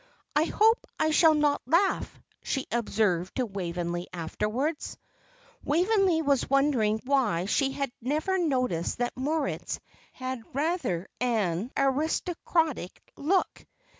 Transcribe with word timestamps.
"I 0.35 0.45
hope 0.45 0.87
I 0.99 1.11
shall 1.11 1.35
not 1.35 1.61
laugh," 1.67 2.19
she 2.41 2.65
observed 2.71 3.35
to 3.35 3.45
Waveney 3.45 4.07
afterwards. 4.11 4.97
Waveney 5.63 6.23
was 6.23 6.49
wondering 6.49 6.99
why 7.05 7.45
she 7.45 7.73
had 7.73 7.91
never 8.01 8.39
noticed 8.39 8.97
that 8.97 9.15
Moritz 9.15 9.79
had 10.13 10.41
rather 10.55 11.07
an 11.19 11.69
aristocratic 11.77 12.99
look. 13.15 13.63